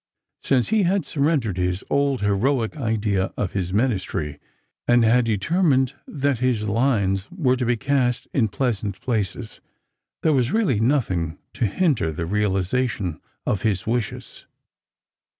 Since 0.41 0.69
he 0.69 0.81
had 0.81 1.05
surrendered 1.05 1.57
his 1.57 1.83
old 1.87 2.21
heroic 2.21 2.75
idea 2.75 3.31
of 3.37 3.51
his 3.51 3.71
ministry, 3.71 4.39
and 4.87 5.05
had 5.05 5.25
deter 5.25 5.61
mined 5.61 5.93
that 6.07 6.39
his 6.39 6.61
hues 6.61 7.27
were 7.29 7.55
to 7.55 7.65
be 7.67 7.77
cast 7.77 8.27
in 8.33 8.47
pleasant 8.47 8.99
places, 8.99 9.61
there 10.23 10.33
was 10.33 10.51
really 10.51 10.79
nothmg 10.79 11.37
to 11.53 11.67
hinder 11.67 12.11
the 12.11 12.25
realisation 12.25 13.21
of 13.45 13.61
his 13.61 13.85
wishes. 13.85 14.47